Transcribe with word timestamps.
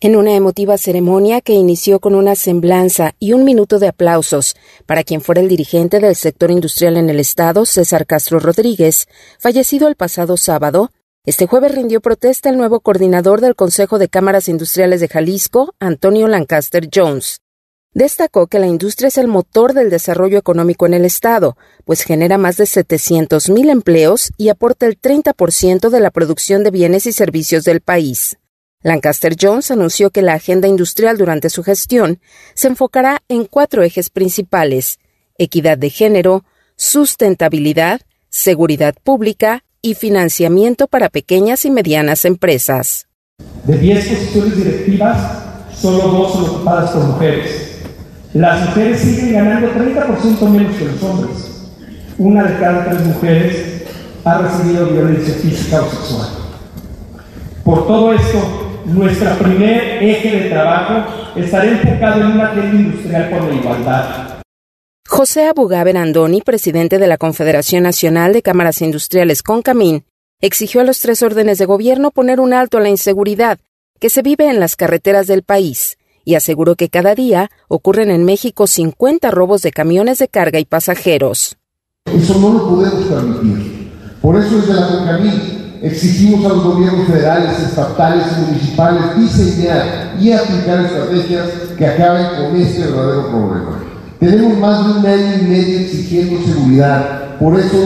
En 0.00 0.14
una 0.14 0.36
emotiva 0.36 0.78
ceremonia 0.78 1.40
que 1.40 1.54
inició 1.54 1.98
con 1.98 2.14
una 2.14 2.36
semblanza 2.36 3.16
y 3.18 3.32
un 3.32 3.42
minuto 3.42 3.80
de 3.80 3.88
aplausos 3.88 4.54
para 4.86 5.02
quien 5.02 5.20
fuera 5.20 5.40
el 5.40 5.48
dirigente 5.48 5.98
del 5.98 6.14
sector 6.14 6.52
industrial 6.52 6.96
en 6.96 7.10
el 7.10 7.18
Estado, 7.18 7.66
César 7.66 8.06
Castro 8.06 8.38
Rodríguez, 8.38 9.08
fallecido 9.40 9.88
el 9.88 9.96
pasado 9.96 10.36
sábado, 10.36 10.92
este 11.24 11.48
jueves 11.48 11.74
rindió 11.74 12.00
protesta 12.00 12.48
el 12.48 12.58
nuevo 12.58 12.78
coordinador 12.78 13.40
del 13.40 13.56
Consejo 13.56 13.98
de 13.98 14.08
Cámaras 14.08 14.48
Industriales 14.48 15.00
de 15.00 15.08
Jalisco, 15.08 15.74
Antonio 15.80 16.28
Lancaster 16.28 16.88
Jones. 16.94 17.40
Destacó 17.92 18.46
que 18.46 18.60
la 18.60 18.68
industria 18.68 19.08
es 19.08 19.18
el 19.18 19.26
motor 19.26 19.72
del 19.72 19.90
desarrollo 19.90 20.38
económico 20.38 20.86
en 20.86 20.94
el 20.94 21.06
Estado, 21.06 21.56
pues 21.84 22.02
genera 22.02 22.38
más 22.38 22.56
de 22.56 22.66
700.000 22.66 23.68
empleos 23.68 24.30
y 24.36 24.50
aporta 24.50 24.86
el 24.86 25.00
30% 25.00 25.90
de 25.90 25.98
la 25.98 26.12
producción 26.12 26.62
de 26.62 26.70
bienes 26.70 27.04
y 27.06 27.12
servicios 27.12 27.64
del 27.64 27.80
país. 27.80 28.36
Lancaster 28.82 29.34
Jones 29.40 29.70
anunció 29.70 30.10
que 30.10 30.22
la 30.22 30.34
agenda 30.34 30.68
industrial 30.68 31.18
durante 31.18 31.50
su 31.50 31.64
gestión 31.64 32.20
se 32.54 32.68
enfocará 32.68 33.22
en 33.28 33.44
cuatro 33.44 33.82
ejes 33.82 34.08
principales 34.10 34.98
equidad 35.38 35.78
de 35.78 35.88
género, 35.88 36.44
sustentabilidad, 36.76 38.02
seguridad 38.28 38.94
pública 39.02 39.64
y 39.80 39.94
financiamiento 39.94 40.88
para 40.88 41.08
pequeñas 41.08 41.64
y 41.64 41.70
medianas 41.70 42.24
empresas. 42.24 43.06
De 43.64 43.78
10 43.78 44.08
posiciones 44.08 44.56
directivas, 44.56 45.16
solo 45.74 46.08
dos 46.08 46.32
son 46.32 46.44
ocupadas 46.44 46.90
por 46.90 47.04
mujeres. 47.04 47.78
Las 48.34 48.68
mujeres 48.68 49.00
siguen 49.00 49.34
ganando 49.34 49.68
30% 49.72 50.48
menos 50.50 50.76
que 50.76 50.84
los 50.84 51.02
hombres. 51.02 51.36
Una 52.18 52.44
de 52.44 52.58
cada 52.58 52.90
tres 52.90 53.06
mujeres 53.06 53.82
ha 54.24 54.38
recibido 54.38 54.86
violencia 54.88 55.34
física 55.34 55.82
o 55.82 55.90
sexual. 55.90 56.28
Por 57.64 57.86
todo 57.86 58.12
esto, 58.12 58.67
nuestro 58.88 59.36
primer 59.38 60.02
eje 60.02 60.42
de 60.42 60.50
trabajo 60.50 61.12
estará 61.36 61.66
enfocado 61.66 62.22
en 62.22 62.32
una 62.32 62.46
agenda 62.50 62.80
industrial 62.80 63.30
por 63.30 63.44
la 63.44 63.54
igualdad. 63.54 64.38
José 65.06 65.46
Abugá 65.46 65.84
Berandoni, 65.84 66.42
presidente 66.42 66.98
de 66.98 67.06
la 67.06 67.16
Confederación 67.18 67.82
Nacional 67.82 68.32
de 68.32 68.42
Cámaras 68.42 68.82
Industriales 68.82 69.42
CONCAMIN, 69.42 70.04
exigió 70.40 70.80
a 70.80 70.84
los 70.84 71.00
tres 71.00 71.22
órdenes 71.22 71.58
de 71.58 71.66
gobierno 71.66 72.10
poner 72.10 72.40
un 72.40 72.52
alto 72.52 72.78
a 72.78 72.80
la 72.80 72.88
inseguridad 72.88 73.58
que 74.00 74.10
se 74.10 74.22
vive 74.22 74.48
en 74.48 74.60
las 74.60 74.76
carreteras 74.76 75.26
del 75.26 75.42
país 75.42 75.96
y 76.24 76.34
aseguró 76.34 76.76
que 76.76 76.88
cada 76.88 77.14
día 77.14 77.50
ocurren 77.68 78.10
en 78.10 78.24
México 78.24 78.66
50 78.66 79.30
robos 79.30 79.62
de 79.62 79.72
camiones 79.72 80.18
de 80.18 80.28
carga 80.28 80.58
y 80.58 80.64
pasajeros. 80.64 81.56
Eso 82.04 82.38
no 82.38 82.52
lo 82.52 82.68
podemos 82.68 83.06
permitir. 83.06 83.90
Por 84.20 84.36
eso 84.36 84.60
desde 84.60 84.74
la 84.74 84.88
CONCAMIN 84.88 85.57
Exigimos 85.82 86.44
a 86.44 86.48
los 86.48 86.64
gobiernos 86.64 87.06
federales, 87.06 87.58
estatales 87.60 88.24
y 88.36 88.50
municipales 88.50 89.02
diseñar 89.16 90.14
y 90.18 90.32
aplicar 90.32 90.84
estrategias 90.84 91.48
que 91.76 91.86
acaben 91.86 92.26
con 92.36 92.60
este 92.60 92.80
verdadero 92.80 93.28
problema. 93.28 93.78
Tenemos 94.18 94.58
más 94.58 94.84
de 94.84 94.98
un 94.98 95.06
año 95.06 95.34
y 95.40 95.42
medio 95.44 95.78
exigiendo 95.78 96.44
seguridad, 96.44 97.36
por 97.38 97.58
eso 97.60 97.76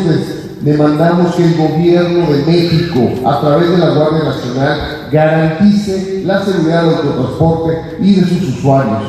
demandamos 0.63 1.35
que 1.35 1.45
el 1.45 1.57
gobierno 1.57 2.33
de 2.33 2.43
México, 2.47 3.29
a 3.29 3.41
través 3.41 3.71
de 3.71 3.79
la 3.79 3.91
Guardia 3.91 4.25
Nacional, 4.25 5.09
garantice 5.13 6.23
la 6.25 6.43
seguridad 6.43 6.85
del 6.85 6.95
autotransporte 6.95 7.73
y 8.01 8.15
de 8.15 8.27
sus 8.27 8.57
usuarios. 8.57 9.03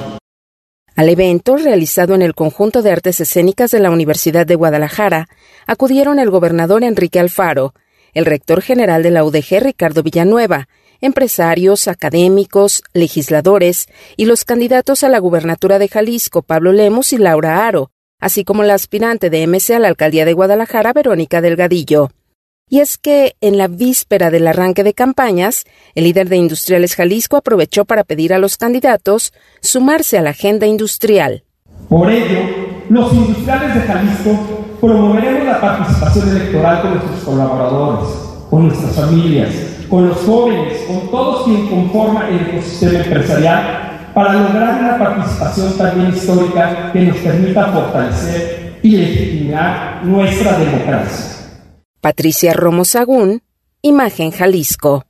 Al 0.96 1.10
evento, 1.10 1.56
realizado 1.56 2.14
en 2.14 2.22
el 2.22 2.36
conjunto 2.36 2.82
de 2.82 2.92
artes 2.92 3.22
escénicas 3.22 3.72
de 3.72 3.80
la 3.80 3.90
Universidad 3.90 4.46
de 4.46 4.56
Guadalajara, 4.56 5.30
acudieron 5.66 6.20
el 6.20 6.30
gobernador 6.30 6.84
Enrique 6.84 7.20
Alfaro, 7.20 7.74
el 8.14 8.26
rector 8.26 8.62
general 8.62 9.04
de 9.04 9.12
la 9.12 9.24
UDG, 9.24 9.60
Ricardo 9.62 10.04
Villanueva, 10.04 10.68
empresarios, 11.02 11.88
académicos, 11.88 12.84
legisladores 12.94 13.88
y 14.16 14.26
los 14.26 14.46
candidatos 14.46 15.04
a 15.04 15.10
la 15.10 15.20
gubernatura 15.20 15.80
de 15.80 15.90
Jalisco, 15.90 16.42
Pablo 16.42 16.72
Lemus 16.72 17.14
y 17.14 17.18
Laura 17.18 17.68
Aro, 17.68 17.92
así 18.20 18.44
como 18.46 18.64
la 18.64 18.74
aspirante 18.74 19.30
de 19.30 19.46
MC 19.46 19.72
a 19.72 19.80
la 19.80 19.90
alcaldía 19.90 20.26
de 20.26 20.34
Guadalajara, 20.34 20.94
Verónica 20.94 21.42
Delgadillo. 21.42 22.10
Y 22.70 22.80
es 22.80 22.98
que, 22.98 23.36
en 23.42 23.58
la 23.58 23.68
víspera 23.68 24.32
del 24.32 24.48
arranque 24.48 24.84
de 24.84 24.94
campañas, 24.94 25.66
el 25.94 26.06
líder 26.06 26.30
de 26.30 26.38
Industriales 26.38 26.96
Jalisco 26.96 27.36
aprovechó 27.38 27.86
para 27.86 28.06
pedir 28.06 28.34
a 28.34 28.40
los 28.40 28.58
candidatos 28.58 29.34
sumarse 29.62 30.18
a 30.18 30.22
la 30.22 30.30
agenda 30.30 30.66
industrial. 30.66 31.44
Por 31.90 32.10
ello, 32.10 32.40
los 32.90 33.14
industriales 33.14 33.76
de 33.76 33.82
Jalisco 33.82 34.63
promoveremos 34.84 35.46
la 35.46 35.62
participación 35.62 36.28
electoral 36.28 36.82
con 36.82 36.92
nuestros 36.96 37.20
colaboradores, 37.24 38.10
con 38.50 38.68
nuestras 38.68 38.94
familias, 38.94 39.50
con 39.90 40.10
los 40.10 40.18
jóvenes, 40.18 40.78
con 40.86 41.10
todos 41.10 41.46
quienes 41.46 41.70
conforman 41.70 42.34
el 42.34 42.50
ecosistema 42.50 43.00
empresarial 43.00 44.10
para 44.14 44.34
lograr 44.34 44.82
una 44.82 45.00
participación 45.00 45.78
también 45.78 46.10
histórica 46.14 46.92
que 46.92 47.00
nos 47.00 47.16
permita 47.16 47.72
fortalecer 47.72 48.80
y 48.84 48.98
legitimar 48.98 50.02
nuestra 50.04 50.60
democracia. 50.60 51.48
Patricia 52.02 52.52
Romo 52.52 52.84
Sagún, 52.84 53.42
Imagen 53.82 54.32
Jalisco. 54.32 55.06